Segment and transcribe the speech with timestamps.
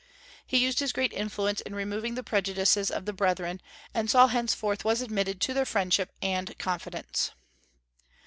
[0.47, 3.61] He used his great influence in removing the prejudices of the brethren,
[3.93, 7.29] and Saul henceforth was admitted to their friendship and confidence.